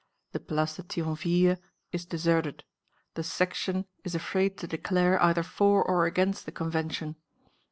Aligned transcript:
The 0.31 0.39
Place 0.39 0.77
de 0.77 0.81
Thionville 0.81 1.59
is 1.91 2.07
deserted. 2.07 2.63
The 3.13 3.21
Section 3.21 3.85
is 4.03 4.15
afraid 4.15 4.57
to 4.57 4.65
declare 4.67 5.21
either 5.21 5.43
for 5.43 5.83
or 5.83 6.07
against 6.07 6.47
the 6.47 6.51
Convention. 6.51 7.17